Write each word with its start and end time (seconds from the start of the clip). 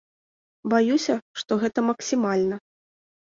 Баюся, 0.71 1.17
што 1.41 1.59
гэта 1.65 1.79
максімальна. 1.89 2.55